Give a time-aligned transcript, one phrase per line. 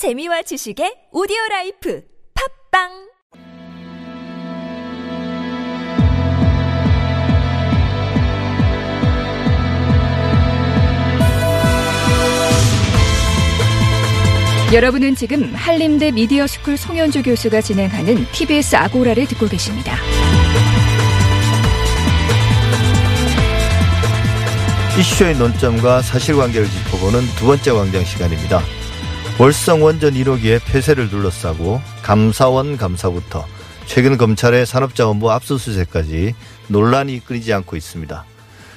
[0.00, 2.02] 재미와 지식의 오디오 life
[2.72, 2.88] 팟빵
[14.72, 19.98] 여러분은 지금 한림대 미디어 스쿨 송현주 교수가 진행하는 TBS 아고라를 듣고 계십니다.
[24.98, 28.79] 이슈의 논점과 사실관계를 짚어보는 두 번째 광장 시간입니다.
[29.40, 33.46] 월성 원전 1호기의 폐쇄를 둘러싸고 감사원 감사부터
[33.86, 36.34] 최근 검찰의 산업자원부 압수수색까지
[36.68, 38.26] 논란이 끊이지 않고 있습니다.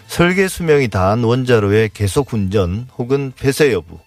[0.08, 4.00] 설계 수명이 다한 원자로의 계속 운전 혹은 폐쇄 여부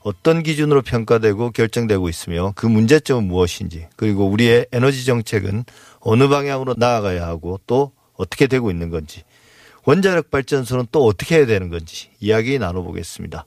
[0.00, 5.66] 어떤 기준으로 평가되고 결정되고 있으며 그 문제점은 무엇인지 그리고 우리의 에너지 정책은
[6.00, 9.24] 어느 방향으로 나아가야 하고 또 어떻게 되고 있는 건지
[9.84, 13.44] 원자력 발전소는 또 어떻게 해야 되는 건지 이야기 나눠보겠습니다.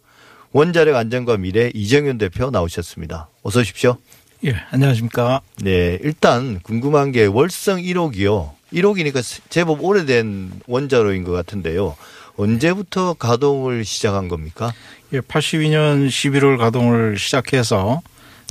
[0.56, 3.28] 원자력 안전과 미래 이정현 대표 나오셨습니다.
[3.44, 3.98] 어서 오십시오.
[4.46, 5.42] 예, 안녕하십니까.
[5.58, 8.52] 네, 일단 궁금한 게 월성 1호기요.
[8.72, 11.98] 1호기니까 제법 오래된 원자로인 것 같은데요.
[12.38, 14.74] 언제부터 가동을 시작한 겁니까?
[15.12, 18.02] 예, 82년 11월 가동을 시작해서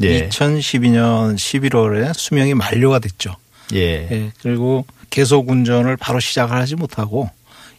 [0.02, 0.28] 예.
[0.28, 3.34] 2012년 11월에 수명이 만료가 됐죠.
[3.72, 4.08] 예.
[4.10, 7.30] 예, 그리고 계속 운전을 바로 시작을 하지 못하고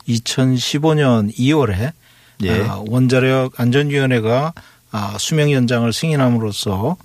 [0.07, 1.91] 2015년 2월에
[2.43, 2.61] 예.
[2.63, 4.53] 아, 원자력 안전위원회가
[4.91, 6.97] 아, 수명 연장을 승인함으로써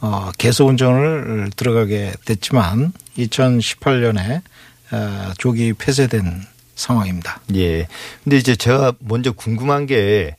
[0.00, 4.42] 어, 계속 운전을 들어가게 됐지만 2018년에
[4.90, 6.42] 아, 조기 폐쇄된
[6.74, 7.40] 상황입니다.
[7.54, 7.86] 예.
[8.22, 10.36] 근데 이제 제가 먼저 궁금한 게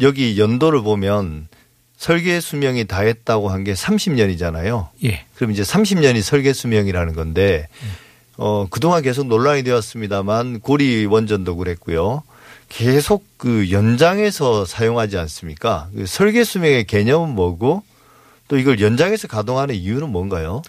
[0.00, 1.48] 여기 연도를 보면
[1.96, 4.88] 설계 수명이 다 했다고 한 게 30년이잖아요.
[5.04, 5.24] 예.
[5.34, 7.66] 그럼 이제 30년이 설계 수명이라는 건데
[8.36, 12.22] 어 그동안 계속 논란이 되었습니다만 고리 원전도 그랬고요.
[12.68, 15.88] 계속 그 연장해서 사용하지 않습니까?
[15.94, 17.82] 그 설계 수명의 개념은 뭐고
[18.48, 20.62] 또 이걸 연장해서 가동하는 이유는 뭔가요?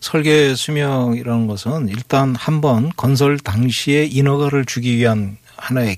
[0.00, 5.96] 설계 수명이라는 것은 일단 한번 건설 당시에 인허가를 주기 위한 하나의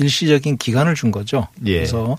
[0.00, 1.48] 일시적인 기간을 준 거죠.
[1.66, 1.74] 예.
[1.74, 2.16] 그래서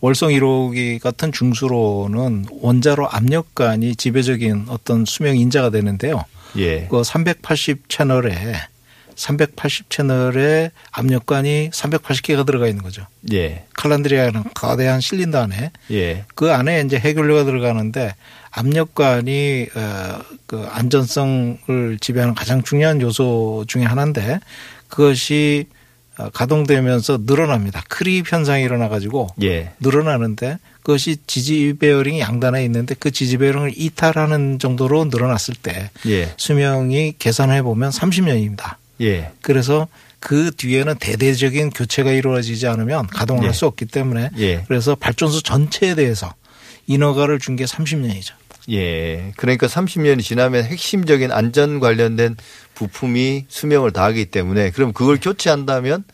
[0.00, 6.24] 월성 1호기 같은 중수로는 원자로 압력관이 지배적인 어떤 수명 인자가 되는데요.
[6.56, 6.86] 예.
[6.88, 8.54] 그 380 채널에
[9.16, 13.06] 380 채널에 압력관이 380개가 들어가 있는 거죠.
[13.32, 13.64] 예.
[13.74, 16.24] 칼란드리아는 거대한 실린더 안에 예.
[16.34, 18.14] 그 안에 이제 핵연료가 들어가는데
[18.50, 24.40] 압력관이 어그 안전성을 지배하는 가장 중요한 요소 중에 하나인데
[24.88, 25.66] 그것이
[26.16, 27.82] 어, 가동되면서 늘어납니다.
[27.88, 29.72] creep 현상이 일어나 가지고 예.
[29.80, 36.32] 늘어나는데 그것이 지지 베어링이 양단에 있는데 그 지지 베어링을 이탈하는 정도로 늘어났을 때 예.
[36.36, 38.76] 수명이 계산해 보면 30년입니다.
[39.00, 39.30] 예.
[39.42, 39.88] 그래서
[40.20, 43.46] 그 뒤에는 대대적인 교체가 이루어지지 않으면 가동을 예.
[43.48, 44.64] 할수 없기 때문에 예.
[44.68, 46.32] 그래서 발전소 전체에 대해서
[46.86, 48.32] 인허가를 준 게 30년이죠.
[48.70, 49.32] 예.
[49.36, 52.36] 그러니까 30년이 지나면 핵심적인 안전 관련된
[52.74, 56.04] 부품이 수명을 다하기 때문에 그럼 그걸 교체한다면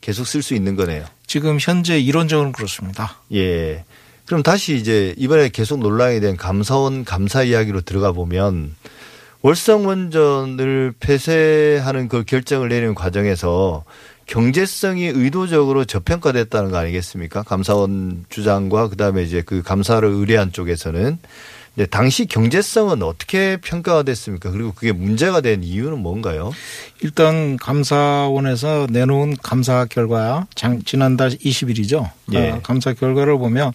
[0.00, 1.04] 계속 쓸 수 있는 거네요.
[1.26, 3.20] 지금 현재 이론적으로는 그렇습니다.
[3.34, 3.84] 예.
[4.24, 8.74] 그럼 다시 이제 이번에 계속 논란이 된 감사원 감사 이야기로 들어가 보면
[9.42, 13.84] 월성 원전을 폐쇄하는 그 결정을 내리는 과정에서
[14.26, 17.44] 경제성이 의도적으로 저평가됐다는 거 아니겠습니까?
[17.44, 21.18] 감사원 주장과 그다음에 이제 그 감사를 의뢰한 쪽에서는
[21.76, 24.50] 네, 당시 경제성은 어떻게 평가가 됐습니까?
[24.50, 26.50] 그리고 그게 문제가 된 이유는 뭔가요?
[27.00, 32.10] 일단 감사원에서 내놓은 감사 결과 장, 지난달 20일이죠.
[32.32, 32.58] 예.
[32.64, 33.72] 감사 결과를 보면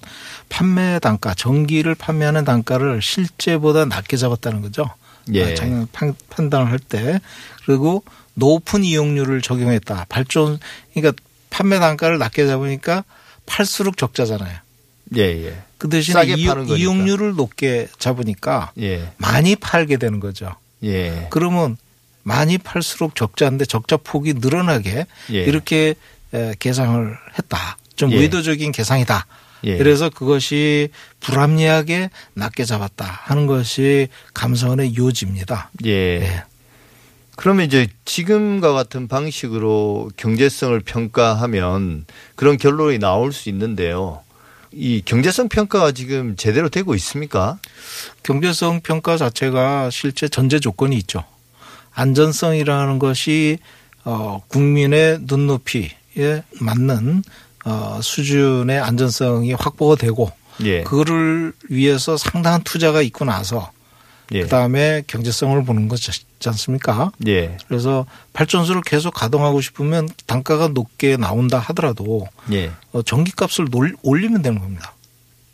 [0.49, 4.89] 판매 단가, 전기를 판매하는 단가를 실제보다 낮게 잡았다는 거죠.
[5.33, 5.51] 예.
[5.51, 7.19] 아, 장- 판- 판단을 할 때
[7.65, 8.03] 그리고
[8.33, 10.07] 높은 이용률을 적용했다.
[10.09, 10.59] 발전
[10.93, 13.03] 그러니까 판매 단가를 낮게 잡으니까
[13.45, 14.57] 팔수록 적자잖아요.
[15.15, 15.61] 예, 예.
[15.77, 16.43] 그 대신에 이.
[16.79, 19.11] 이용률을 높게 잡으니까 예.
[19.17, 20.55] 많이 팔게 되는 거죠.
[20.83, 21.27] 예.
[21.29, 21.77] 그러면
[22.23, 25.43] 많이 팔수록 적자인데 적자 폭이 늘어나게 예.
[25.43, 25.95] 이렇게
[26.33, 27.77] 에, 계상을 했다.
[27.95, 28.17] 좀 예.
[28.17, 29.25] 의도적인 계상이다.
[29.65, 29.77] 예.
[29.77, 35.71] 그래서 그것이 불합리하게 낮게 잡았다 하는 것이 감사원의 요지입니다.
[35.85, 35.91] 예.
[35.91, 36.43] 예.
[37.35, 42.05] 그러면 이제 지금과 같은 방식으로 경제성을 평가하면
[42.35, 44.21] 그런 결론이 나올 수 있는데요.
[44.71, 47.59] 이 경제성 평가가 지금 제대로 되고 있습니까?
[48.23, 51.23] 경제성 평가 자체가 실제 전제 조건이 있죠.
[51.93, 53.59] 안전성이라는 것이
[54.03, 57.23] 어 국민의 눈높이에 맞는
[57.65, 60.31] 어 수준의 안전성이 확보가 되고
[60.63, 60.83] 예.
[60.83, 63.71] 그거를 위해서 상당한 투자가 있고 나서
[64.33, 64.41] 예.
[64.41, 66.11] 그다음에 경제성을 보는 거지
[66.45, 67.11] 않습니까?
[67.27, 67.57] 예.
[67.67, 72.71] 그래서 발전소를 계속 가동하고 싶으면 단가가 높게 나온다 하더라도 예.
[72.91, 74.93] 어, 전기값을 놀- 올리면 되는 겁니다.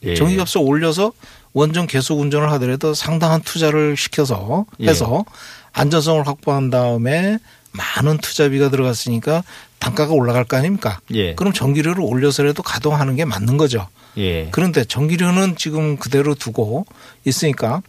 [0.03, 0.15] 예.
[0.15, 1.11] 전기값을 올려서
[1.53, 5.25] 원전 계속 운전을 하더라도 상당한 투자를 시켜서 해서
[5.73, 7.38] 안전성을 확보한 다음에
[7.71, 9.44] 많은 투자비가 들어갔으니까
[9.80, 11.00] 단가가 올라갈 거 아닙니까?
[11.13, 11.36] 예.
[11.36, 13.88] 그럼 전기료를 올려서라도 가동하는 게 맞는 거죠.
[14.18, 14.50] 예.
[14.51, 16.86] 그런데 전기료는 지금 그대로 두고
[17.25, 17.81] 있으니까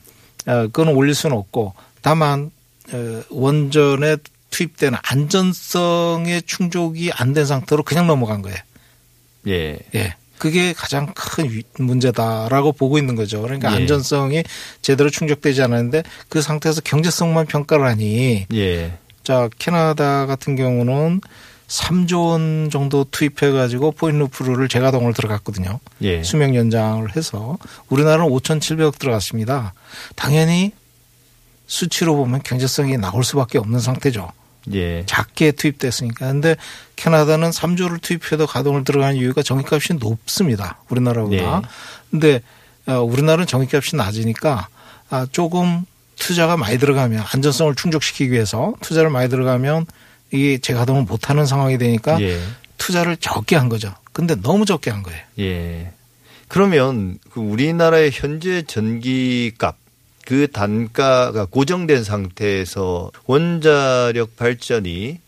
[0.46, 2.50] 어, 그건 올릴 수는 없고 다만
[2.92, 4.16] 어, 원전에
[4.50, 8.58] 투입되는 안전성의 충족이 안 된 상태로 그냥 넘어간 거예요.
[9.48, 9.78] 예.
[9.94, 10.14] 예.
[10.38, 13.42] 그게 가장 큰 위- 문제다라고 보고 있는 거죠.
[13.42, 13.76] 그러니까 예.
[13.76, 14.42] 안전성이
[14.82, 18.98] 제대로 충족되지 않았는데 그 상태에서 경제성만 평가를 하니 예.
[19.30, 21.20] 자 캐나다 같은 경우는
[21.68, 25.78] 3조 원 정도 투입해 가지고 포인루프를 재가동을 들어갔거든요.
[26.02, 26.24] 예.
[26.24, 27.56] 수명 연장을 해서
[27.90, 29.72] 우리나라는 5,700억 들어갔습니다.
[30.16, 30.72] 당연히
[31.68, 34.32] 수치로 보면 경제성이 나올 수밖에 없는 상태죠.
[34.72, 35.04] 예.
[35.06, 36.26] 작게 투입됐으니까.
[36.26, 36.56] 근데
[36.96, 40.80] 캐나다는 3조를 투입해도 가동을 들어가는 이유가 전기값이 높습니다.
[40.88, 41.60] 우리나라보다.
[41.60, 41.68] 네.
[42.10, 42.42] 근데
[42.88, 44.66] 어, 우리나라는 전기값이 낮으니까
[45.08, 45.84] 아, 조금
[46.20, 49.86] 투자가 많이 들어가면 안전성을 충족시키기 위해서 투자를 많이 들어가면
[50.30, 52.38] 이게 재가동을 못하는 상황이 되니까 예.
[52.78, 53.92] 투자를 적게 한 거죠.
[54.12, 55.20] 근데 너무 적게 한 거예요.
[55.40, 55.92] 예.
[56.46, 59.76] 그러면 그 우리나라의 현재 전기값
[60.26, 65.18] 그 단가가 고정된 상태에서 원자력 발전이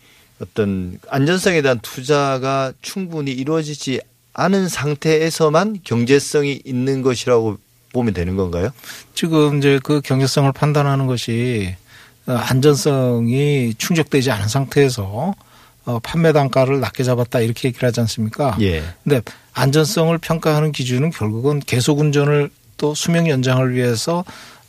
[0.40, 4.00] 어떤 안전성에 대한 투자가 충분히 이루어지지
[4.34, 7.58] 않은 상태에서만 경제성이 있는 것이라고
[7.92, 8.70] 보면 되는 건가요?
[9.14, 11.74] 지금 이제 그 경제성을 판단하는 것이
[12.26, 15.34] 어, 안전성이 충족되지 않은 상태에서
[15.84, 18.56] 어, 판매 단가를 낮게 잡았다 이렇게 얘기를 하지 않습니까?
[18.60, 18.82] 예.
[19.02, 19.20] 근데
[19.52, 24.24] 안전성을 평가하는 기준은 결국은 계속 운전을 또 수명 연장을 위해서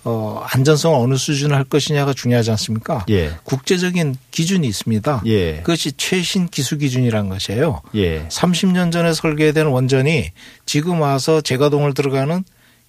[0.05, 3.05] 어, 안전성을 어느 수준을 할 것이냐가 중요하지 않습니까?
[3.09, 3.35] 예.
[3.43, 5.21] 국제적인 기준이 있습니다.
[5.27, 5.57] 예.
[5.57, 7.81] 그것이 최신 기술 기준이라는 것이에요.
[7.95, 8.27] 예.
[8.27, 10.31] 30년 전에 설계된 원전이
[10.65, 12.43] 지금 와서 재가동을 들어가는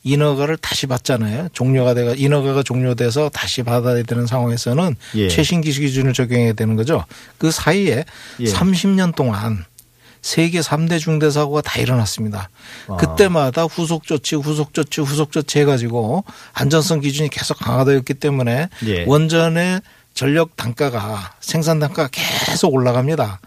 [0.05, 1.49] 인허가를 다시 받잖아요.
[1.53, 5.29] 종료가 돼가 인허가가 종료돼서 다시 받아야 되는 상황에서는 예.
[5.29, 7.05] 최신 기술 기준을 적용해야 되는 거죠.
[7.39, 8.05] 그 사이에
[8.41, 8.45] 예.
[8.45, 9.65] 30년 동안
[10.21, 12.49] 세계 3대 중대 사고가 다 일어났습니다.
[12.89, 12.97] 아.
[12.97, 19.05] 그때마다 후속 조치, 후속 조치, 후속 조치 해가지고 안전성 기준이 계속 강화되었기 때문에 예.
[19.07, 19.81] 원전의
[20.13, 23.41] 전력 단가가 생산 단가가 계속 올라갑니다.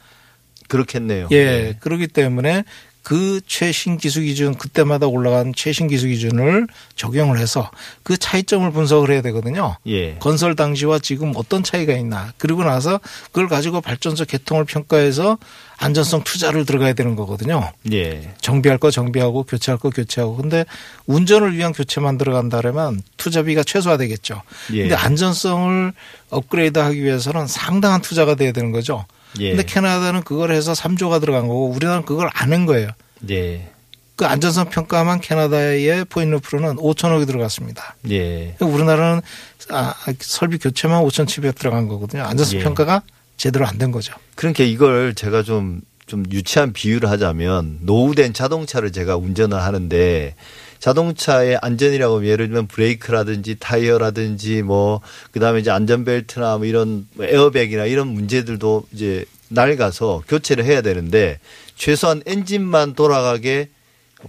[0.68, 1.30] 그렇겠네요.
[1.32, 2.64] 예, 그렇기 때문에
[3.08, 6.68] 그 최신 기술 기준 그때마다 올라간 최신 기술 기준을
[6.98, 7.72] 적용을 해서
[8.04, 9.78] 그 차이점을 분석을 해야 되거든요.
[9.88, 10.16] 예.
[10.16, 12.34] 건설 당시와 지금 어떤 차이가 있나.
[12.38, 15.38] 그리고 나서 그걸 가지고 발전소 개통을 평가해서
[15.78, 17.72] 안전성 투자를 들어가야 되는 거거든요.
[17.94, 18.34] 예.
[18.42, 20.36] 정비할 거 정비하고 교체할 거 교체하고.
[20.36, 20.66] 근데
[21.06, 24.42] 운전을 위한 교체만 들어간다면 투자비가 최소화되겠죠.
[24.74, 24.82] 예.
[24.82, 25.94] 근데 안전성을
[26.30, 29.06] 업그레이드 하기 위해서는 상당한 투자가 돼야 되는 거죠.
[29.40, 29.50] 예.
[29.50, 32.90] 근데 캐나다는 그걸 해서 3조가 들어간 거고 우리나라는 그걸 안한 거예요.
[33.30, 33.70] 예.
[34.16, 37.96] 그 안전성 평가만 캐나다의 포인트프로는 5천억이 들어갔습니다.
[38.10, 38.56] 예.
[38.60, 39.22] 우리나라는
[39.70, 42.24] 아, 설비 교체만 5,700 들어간 거거든요.
[42.24, 42.64] 안전성 예.
[42.64, 43.04] 평가가
[43.38, 44.14] 제대로 안 된 거죠.
[44.36, 50.34] 그러니까 이걸 제가 좀, 좀 유치한 비유를 하자면 노후된 자동차를 제가 운전을 하는데
[50.80, 55.02] 자동차의 안전이라고 예를 들면 브레이크라든지 타이어라든지 뭐
[55.32, 61.40] 그다음에 이제 안전벨트나 뭐 이런 뭐 에어백이나 이런 문제들도 이제 낡아서 교체를 해야 되는데
[61.76, 63.70] 최소한 엔진만 돌아가게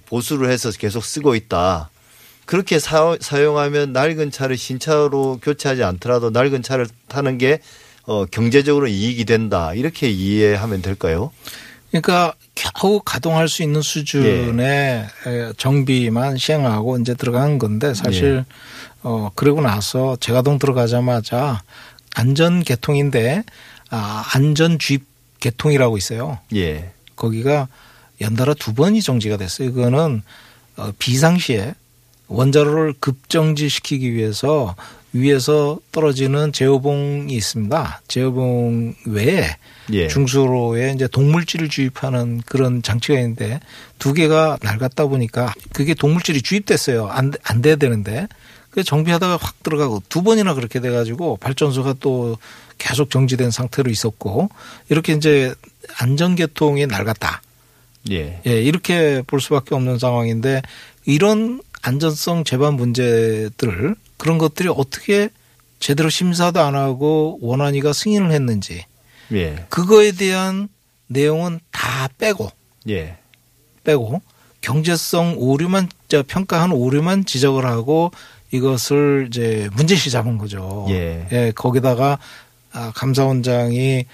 [0.07, 1.91] 보수를 해서 계속 쓰고 있다.
[2.45, 7.61] 그렇게 사, 사용하면 낡은 차를 신차로 교체하지 않더라도 낡은 차를 타는 게
[8.07, 9.75] 어, 경제적으로 이익이 된다.
[9.75, 11.31] 이렇게 이해하면 될까요?
[11.91, 18.45] 그러니까 겨우 가동할 수 있는 수준의 에, 정비만 시행하고 이제 들어간 건데 사실
[19.03, 21.63] 어 그러고 나서 재가동 들어가자마자
[22.15, 23.45] 안전 개통인데
[23.91, 25.05] 아 안전 주입
[25.41, 26.39] 개통이라고 있어요.
[26.55, 26.91] 예.
[27.17, 27.69] 거기가
[28.21, 29.69] 연달아 두 번이 정지가 됐어요.
[29.69, 30.23] 이거는
[30.77, 31.75] 어, 비상시에
[32.27, 34.75] 원자로를 급정지시키기 위해서
[35.13, 38.03] 위에서 떨어지는 제어봉이 있습니다.
[38.09, 39.57] 제어봉 외에
[39.93, 40.09] 예.
[40.09, 43.61] 중수로에 이제 동물질을 주입하는 그런 장치가 있는데
[43.99, 47.07] 두 개가 낡았다 보니까 그게 동물질이 주입됐어요.
[47.09, 48.29] 안, 안 돼야 되는데.
[48.71, 52.37] 그 정비하다가 확 들어가고 두 번이나 그렇게 돼가지고 발전소가 또
[52.77, 54.51] 계속 정지된 상태로 있었고
[54.89, 55.55] 이렇게 이제
[55.99, 57.43] 안전계통이 낡았다.
[58.11, 58.41] 예.
[58.47, 60.63] 예, 이렇게 볼 수밖에 없는 상황인데
[61.07, 65.31] 이런 안전성 제반 문제들 그런 것들이 어떻게
[65.81, 68.85] 제대로 심사도 안 하고 원안위가 승인을 했는지
[69.33, 69.65] 예.
[69.71, 70.69] 그거에 대한
[71.07, 72.51] 내용은 다 빼고
[72.89, 73.17] 예.
[73.85, 74.21] 빼고
[74.61, 78.11] 경제성 오류만 저 평가한 오류만 지적을 하고
[78.51, 80.87] 이것을 이제 문제시 잡은 거죠.
[80.91, 81.27] 예.
[81.33, 82.19] 예, 거기다가
[82.73, 84.05] 아, 감사원장이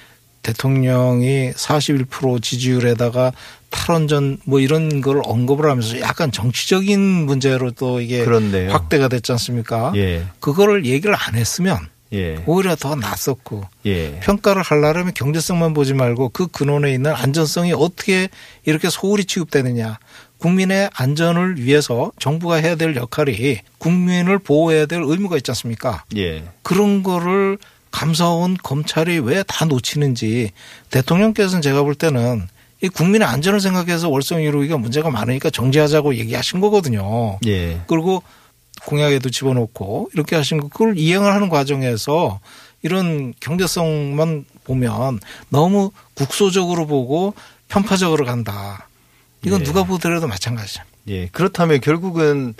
[0.44, 3.32] 대통령이 41% 지지율에다가
[3.70, 8.70] 탈원전 뭐 이런 걸 언급을 하면서 약간 정치적인 문제로 또 이게 그렇네요.
[8.70, 9.92] 확대가 됐지 않습니까?
[9.96, 10.24] 예.
[10.38, 11.78] 그거를 얘기를 안 했으면
[12.12, 12.42] 예.
[12.46, 14.20] 오히려 더 낫었고 예.
[14.20, 18.28] 평가를 하려면 경제성만 보지 말고 그 근원에 있는 안전성이 어떻게
[18.64, 19.98] 이렇게 소홀히 취급되느냐.
[20.38, 26.04] 국민의 안전을 위해서 정부가 해야 될 역할이 국민을 보호해야 될 의무가 있지 않습니까?
[26.16, 26.44] 예.
[26.62, 27.58] 그런 거를
[27.94, 30.50] 감사원 검찰이 왜 다 놓치는지
[30.90, 32.48] 대통령께서는 제가 볼 때는
[32.82, 37.38] 이 국민의 안전을 생각해서 월성 1호기가 문제가 많으니까 정지하자고 얘기하신 거거든요.
[37.46, 37.82] 예.
[37.86, 38.22] 그리고
[38.84, 42.40] 공약에도 집어넣고 이렇게 하신 거 그걸 이행을 하는 과정에서
[42.82, 47.34] 이런 경제성만 보면 너무 국소적으로 보고
[47.68, 48.88] 편파적으로 간다.
[49.46, 49.64] 이건 예.
[49.64, 50.82] 누가 보더라도 마찬가지죠.
[51.08, 51.28] 예.
[51.28, 52.54] 그렇다면 결국은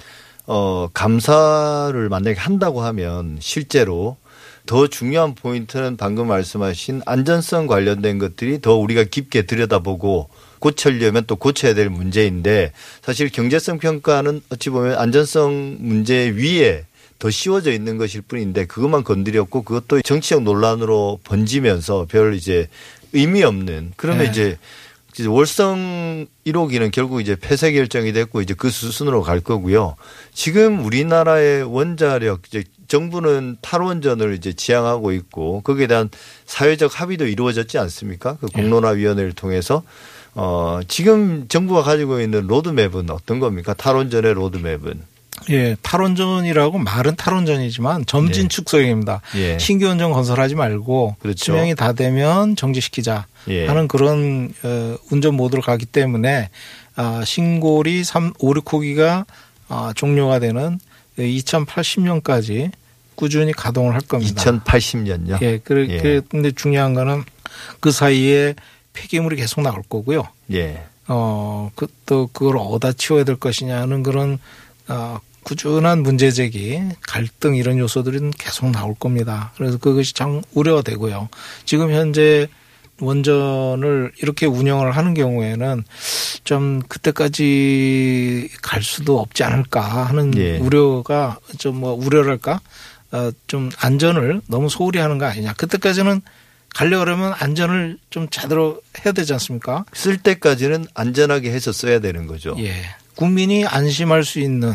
[0.46, 4.16] 어 감사를 만약에 한다고 하면 실제로
[4.66, 10.28] 더 중요한 포인트는 방금 말씀하신 안전성 관련된 것들이 더 우리가 깊게 들여다보고
[10.58, 16.86] 고치려면 또 고쳐야 될 문제인데 사실 경제성 평가는 어찌 보면 안전성 문제 위에
[17.18, 22.68] 더 씌워져 있는 것일 뿐인데 그것만 건드렸고 그것도 정치적 논란으로 번지면서 별 이제
[23.12, 24.30] 의미 없는 그러면 네.
[24.30, 24.58] 이제
[25.26, 29.94] 월성 1호기는 결국 이제 폐쇄 결정이 됐고 이제 그 수순으로 갈 거고요.
[30.32, 36.10] 지금 우리나라의 원자력 이제 정부는 탈원전을 이제 지향하고 있고 거기에 대한
[36.46, 38.36] 사회적 합의도 이루어졌지 않습니까?
[38.40, 39.82] 그 공론화위원회를 통해서
[40.34, 43.74] 어 지금 정부가 가지고 있는 로드맵은 어떤 겁니까?
[43.74, 45.14] 탈원전의 로드맵은
[45.50, 48.48] 예, 탈원전이라고 말은 탈원전이지만 점진 네.
[48.48, 49.20] 축소형입니다.
[49.36, 49.58] 예.
[49.58, 51.44] 신규 원전 건설하지 말고 그렇죠.
[51.44, 53.66] 수명이 다 되면 정지시키자 예.
[53.66, 56.50] 하는 그런 어, 운전 모드로 가기 때문에
[56.96, 59.24] 아, 신고리 3, 5, 6호기가
[59.68, 60.78] 아, 종료가 되는
[61.18, 62.70] 2080년까지
[63.14, 64.42] 꾸준히 가동을 할 겁니다.
[64.42, 65.40] 2080년요.
[65.42, 65.98] 예, 그래, 예.
[65.98, 67.24] 그래, 근데 중요한 거는
[67.80, 68.54] 그 사이에
[68.92, 70.26] 폐기물이 계속 나올 거고요.
[70.52, 70.84] 예.
[71.06, 74.38] 어, 그, 또 그걸 어디다 치워야 될 것이냐 하는 그런,
[74.88, 79.52] 어, 꾸준한 문제 제기, 갈등 이런 요소들은 계속 나올 겁니다.
[79.56, 81.28] 그래서 그것이 참 우려가 되고요.
[81.66, 82.48] 지금 현재
[83.00, 85.84] 원전을 이렇게 운영을 하는 경우에는
[86.44, 90.58] 좀 그때까지 갈 수도 없지 않을까 하는 예.
[90.58, 92.60] 우려가 좀 뭐 우려랄까
[93.10, 95.54] 어, 좀 안전을 너무 소홀히 하는 거 아니냐.
[95.54, 96.20] 그때까지는
[96.74, 99.84] 가려 그러면 안전을 좀 제대로 해야 되지 않습니까?
[99.92, 102.54] 쓸 때까지는 안전하게 해서 써야 되는 거죠.
[102.58, 102.72] 예.
[103.16, 104.72] 국민이 안심할 수 있는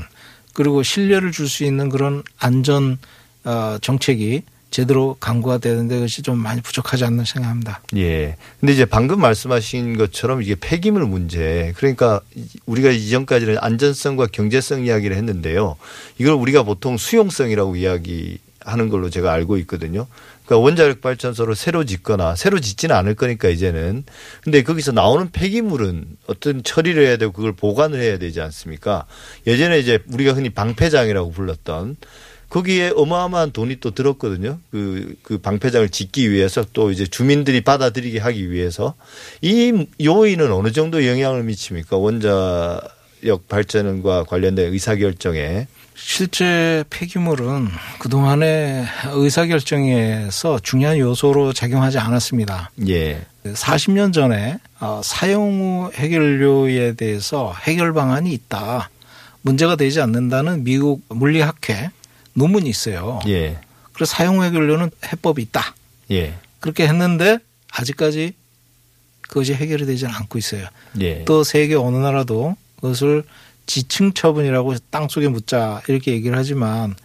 [0.54, 2.98] 그리고 신뢰를 줄 수 있는 그런 안전
[3.46, 7.82] 어, 정책이 제대로 강구가 되는데 그것이 좀 많이 부족하지 않나 생각합니다.
[7.98, 8.36] 예.
[8.60, 11.74] 근데 이제 방금 말씀하신 것처럼 이게 폐기물 문제.
[11.76, 12.22] 그러니까
[12.66, 15.76] 우리가 이전까지는 안전성과 경제성 이야기를 했는데요.
[16.20, 20.06] 이걸 우리가 보통 수용성이라고 이야기하는 걸로 제가 알고 있거든요.
[20.46, 24.04] 그러니까 원자력 발전소를 새로 짓거나 새로 짓지는 않을 거니까 이제는.
[24.44, 29.06] 근데 거기서 나오는 폐기물은 어떤 처리를 해야 되고 그걸 보관을 해야 되지 않습니까?
[29.46, 31.98] 예전에 이제 우리가 흔히 방패장이라고 불렀던
[32.50, 34.60] 거기에 어마어마한 돈이 또 들었거든요.
[34.72, 38.96] 그, 그 방패장을 짓기 위해서 또 이제 주민들이 받아들이게 하기 위해서
[39.41, 41.98] 이 요인은 어느 정도 영향을 미칩니까?
[41.98, 45.68] 원자력 발전과 관련된 의사결정에.
[45.96, 47.68] 실제 폐기물은
[48.00, 52.72] 그동안의 의사결정에서 중요한 요소로 작용하지 않았습니다.
[52.88, 53.22] 예.
[53.46, 58.89] 40년 전에 어, 사용 후 해결료에 대해서 해결 방안이 있다.
[59.41, 61.91] 문제가 되지 않는다는 미국 물리학회
[62.39, 63.19] 논문이 있어요.
[63.27, 63.58] 예.
[63.93, 65.75] 그래서 사용 후 해결료는 해법이 있다.
[66.12, 66.34] 예.
[66.60, 67.38] 그렇게 했는데
[67.72, 68.34] 아직까지
[69.22, 70.65] 그것이 해결이 되지는 않고 있어요.
[71.01, 71.24] 예.
[71.25, 73.24] 또 세계 어느 나라도 그것을
[73.67, 76.96] 지층 처분이라고 땅 속에 묻자 이렇게 얘기를 하지만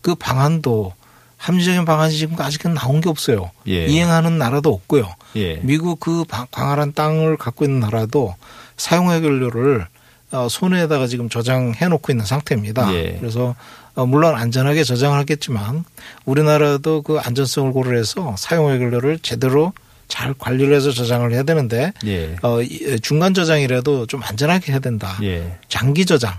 [0.00, 0.94] 그 방안도
[1.36, 3.50] 합리적인 방안이 지금 아직은 나온 게 없어요.
[3.68, 3.86] 예.
[3.86, 5.12] 이행하는 나라도 없고요.
[5.36, 5.56] 예.
[5.62, 8.34] 미국 그 방- 광활한 땅을 갖고 있는 나라도
[8.78, 9.86] 사용 해결료를
[10.30, 12.94] 어, 손에다가 지금 저장해 놓고 있는 상태입니다.
[12.94, 13.16] 예.
[13.20, 13.54] 그래서 어,
[13.94, 15.84] 물론 안전하게 저장을 하겠지만
[16.24, 19.72] 우리나라도 그 안전성을 고려해서 사용 해결료를 제대로
[20.08, 22.36] 잘 관리를 해서 저장을 해야 되는데 예.
[22.42, 25.16] 어, 이- 중간 저장이라도 좀 안전하게 해야 된다.
[25.22, 25.58] 예.
[25.68, 26.34] 장기 저장,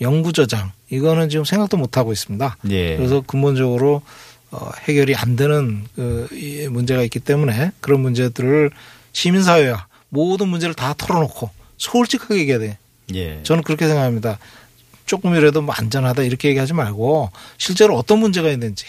[0.00, 2.56] 영구 저장 이거는 지금 생각도 못 하고 있습니다.
[2.70, 2.96] 예.
[2.96, 4.02] 그래서 근본적으로
[4.50, 8.70] 어, 해결이 안 되는 그이 문제가 있기 때문에 그런 문제들을
[9.12, 12.78] 시민사회와 모든 문제를 다 털어놓고 솔직하게 얘기해야 돼.
[13.14, 13.40] 예.
[13.42, 14.38] 저는 그렇게 생각합니다.
[15.06, 18.86] 조금이라도 뭐 안전하다 이렇게 얘기하지 말고 실제로 어떤 문제가 있는지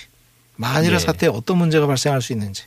[0.55, 1.00] 만일의 예.
[1.00, 2.63] 사태에 어떤 문제가 발생할 수 있는지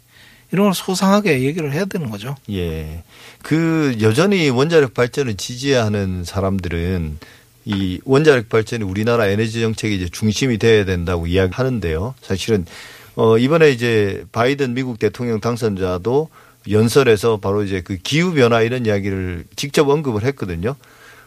[0.53, 2.37] 이런 걸 소상하게 얘기를 해야 되는 거죠.
[2.51, 3.03] 예.
[3.43, 7.19] 그 여전히 원자력 발전을 지지하는 사람들은
[7.65, 12.15] 이 원자력 발전이 우리나라 에너지 정책의 이제 중심이 돼야 된다고 이야기하는데요.
[12.23, 12.65] 사실은
[13.17, 16.29] 어 이번에 이제 바이든 미국 대통령 당선자도
[16.71, 20.77] 연설에서 바로 이제 그 기후 변화 이런 이야기를 직접 언급을 했거든요.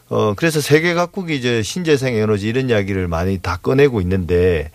[0.10, 4.72] 어 그래서 세계 각국이 이제 신재생 에너지 이런 이야기를 많이 다 꺼내고 있는데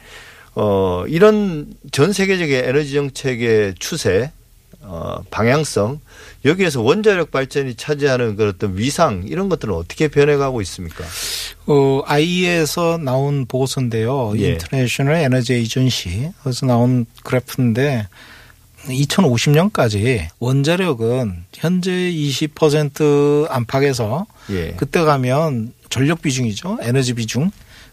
[0.55, 4.31] 어 이런 전 세계적인 에너지 정책의 추세
[4.81, 6.01] 어 방향성
[6.45, 11.05] 여기에서 원자력 발전이 차지하는 그 어떤 위상 이런 것들은 어떻게 변해가고 있습니까?
[11.67, 14.35] 어, IEA에서 나온 보고서인데요.
[14.39, 14.53] 예.
[14.53, 16.31] International Energy Agency.
[16.43, 18.07] 그래서 나온 그래프인데
[18.87, 24.73] 2050년까지 원자력은 현재 20% 안팎에서 예.
[24.77, 26.79] 그때 가면 전력 비중이죠.
[26.83, 27.51] 에너지 비중.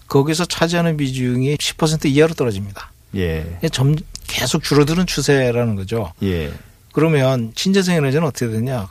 [0.07, 2.91] 거기서 차지하는 비중이 10% 이하로 떨어집니다.
[3.15, 3.45] 예.
[3.71, 3.95] 점
[4.27, 6.11] 계속 줄어드는 추세라는 거죠.
[6.23, 6.51] 예.
[6.91, 8.89] 그러면 신재생 에너지는 어떻게 되냐?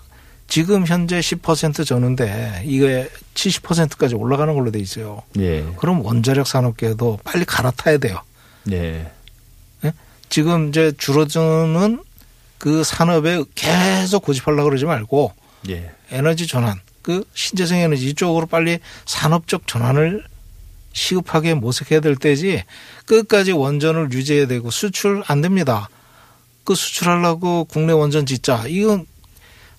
[0.48, 5.22] 지금 현재 10% 저는데 이게 70%까지 올라가는 걸로 돼 있어요.
[5.38, 5.64] 예.
[5.76, 8.20] 그럼 원자력 산업계도 빨리 갈아타야 돼요.
[8.72, 9.10] 예.
[10.30, 12.02] 지금 이제 줄어드는
[12.58, 15.32] 그 산업에 계속 고집하려고 그러지 말고
[15.68, 15.90] 예.
[16.10, 20.24] 에너지 전환, 그 신재생 에너지 이쪽으로 빨리 산업적 전환을
[20.92, 22.64] 시급하게 모색해야 될 때지
[23.06, 25.88] 끝까지 원전을 유지해야 되고 수출 안 됩니다.
[26.64, 28.64] 그 수출하려고 국내 원전 짓자.
[28.68, 29.06] 이건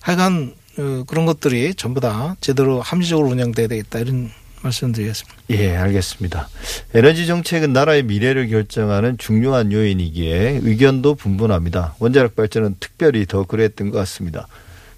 [0.00, 4.30] 하여간 어, 그런 것들이 전부 다 제대로 합리적으로 운영돼야 되겠다 이런
[4.62, 5.38] 말씀드리겠습니다.
[5.50, 6.48] 예, 알겠습니다.
[6.94, 11.96] 에너지 정책은 나라의 미래를 결정하는 중요한 요인이기에 의견도 분분합니다.
[11.98, 14.46] 원자력 발전은 특별히 더 그랬던 것 같습니다.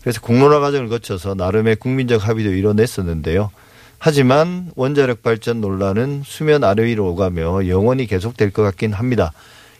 [0.02, 3.50] 그래서 공론화 과정을 거쳐서 나름의 국민적 합의도 이뤄냈었는데요.
[3.98, 9.32] 하지만 원자력 발전 논란은 수면 아래 위로 오가며 영원히 계속될 것 같긴 합니다.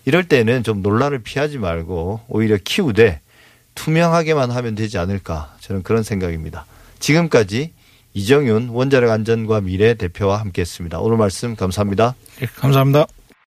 [0.06, 3.20] 이럴 때는 좀 논란을 피하지 말고 오히려 키우되
[3.74, 6.64] 투명하게만 하면 되지 않을까 저는 그런 생각입니다.
[7.00, 7.72] 지금까지
[8.14, 11.00] 이정윤 원자력 안전과 미래 대표와 함께했습니다.
[11.00, 12.14] 오늘 말씀 감사합니다.
[12.42, 13.06] 예, 감사합니다.